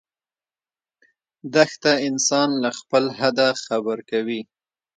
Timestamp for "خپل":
2.79-3.03